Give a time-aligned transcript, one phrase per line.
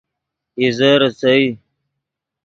[0.59, 1.39] اِیزے ریسئے